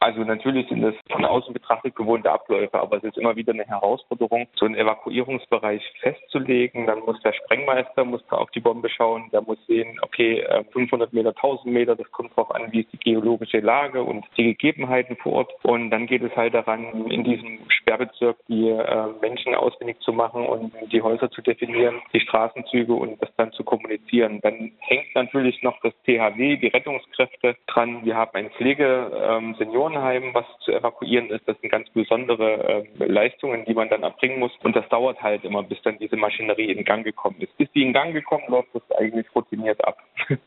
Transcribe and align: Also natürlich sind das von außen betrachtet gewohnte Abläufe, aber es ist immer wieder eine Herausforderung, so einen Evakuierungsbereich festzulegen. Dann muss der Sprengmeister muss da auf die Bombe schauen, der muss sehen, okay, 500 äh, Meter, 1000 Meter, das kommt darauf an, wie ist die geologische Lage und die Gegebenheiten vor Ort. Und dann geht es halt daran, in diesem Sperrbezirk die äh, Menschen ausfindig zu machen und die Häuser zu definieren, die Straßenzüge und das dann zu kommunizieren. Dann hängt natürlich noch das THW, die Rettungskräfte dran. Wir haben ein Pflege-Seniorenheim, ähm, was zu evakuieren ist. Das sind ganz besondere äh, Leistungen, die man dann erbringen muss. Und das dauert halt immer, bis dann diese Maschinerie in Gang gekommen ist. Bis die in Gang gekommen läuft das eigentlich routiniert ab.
Also 0.00 0.22
natürlich 0.22 0.68
sind 0.68 0.82
das 0.82 0.94
von 1.10 1.24
außen 1.24 1.52
betrachtet 1.52 1.96
gewohnte 1.96 2.30
Abläufe, 2.30 2.78
aber 2.78 2.98
es 2.98 3.04
ist 3.04 3.18
immer 3.18 3.34
wieder 3.34 3.52
eine 3.52 3.64
Herausforderung, 3.64 4.46
so 4.54 4.64
einen 4.64 4.76
Evakuierungsbereich 4.76 5.82
festzulegen. 6.00 6.86
Dann 6.86 7.00
muss 7.00 7.20
der 7.22 7.32
Sprengmeister 7.32 8.04
muss 8.04 8.24
da 8.30 8.36
auf 8.36 8.50
die 8.52 8.60
Bombe 8.60 8.88
schauen, 8.90 9.28
der 9.32 9.42
muss 9.42 9.58
sehen, 9.66 9.98
okay, 10.02 10.46
500 10.70 11.12
äh, 11.12 11.16
Meter, 11.16 11.30
1000 11.30 11.72
Meter, 11.72 11.96
das 11.96 12.10
kommt 12.12 12.30
darauf 12.32 12.54
an, 12.54 12.70
wie 12.70 12.82
ist 12.82 12.92
die 12.92 12.98
geologische 12.98 13.58
Lage 13.58 14.04
und 14.04 14.24
die 14.36 14.44
Gegebenheiten 14.44 15.16
vor 15.16 15.32
Ort. 15.32 15.52
Und 15.64 15.90
dann 15.90 16.06
geht 16.06 16.22
es 16.22 16.34
halt 16.36 16.54
daran, 16.54 17.06
in 17.10 17.24
diesem 17.24 17.58
Sperrbezirk 17.88 18.36
die 18.48 18.68
äh, 18.68 19.06
Menschen 19.22 19.54
ausfindig 19.54 19.98
zu 20.00 20.12
machen 20.12 20.46
und 20.46 20.72
die 20.92 21.00
Häuser 21.00 21.30
zu 21.30 21.40
definieren, 21.40 22.00
die 22.12 22.20
Straßenzüge 22.20 22.92
und 22.92 23.20
das 23.22 23.30
dann 23.36 23.50
zu 23.52 23.64
kommunizieren. 23.64 24.40
Dann 24.42 24.72
hängt 24.80 25.14
natürlich 25.14 25.62
noch 25.62 25.80
das 25.82 25.94
THW, 26.04 26.58
die 26.58 26.66
Rettungskräfte 26.66 27.56
dran. 27.66 28.04
Wir 28.04 28.14
haben 28.16 28.32
ein 28.34 28.50
Pflege-Seniorenheim, 28.50 30.22
ähm, 30.22 30.34
was 30.34 30.44
zu 30.60 30.72
evakuieren 30.72 31.30
ist. 31.30 31.48
Das 31.48 31.58
sind 31.60 31.70
ganz 31.70 31.88
besondere 31.90 32.84
äh, 32.98 33.04
Leistungen, 33.06 33.64
die 33.64 33.74
man 33.74 33.88
dann 33.88 34.02
erbringen 34.02 34.38
muss. 34.38 34.52
Und 34.62 34.76
das 34.76 34.86
dauert 34.90 35.22
halt 35.22 35.44
immer, 35.44 35.62
bis 35.62 35.80
dann 35.82 35.98
diese 35.98 36.16
Maschinerie 36.16 36.70
in 36.70 36.84
Gang 36.84 37.04
gekommen 37.04 37.36
ist. 37.40 37.56
Bis 37.56 37.70
die 37.72 37.82
in 37.82 37.94
Gang 37.94 38.12
gekommen 38.12 38.44
läuft 38.48 38.68
das 38.74 38.82
eigentlich 38.98 39.26
routiniert 39.34 39.82
ab. 39.86 39.96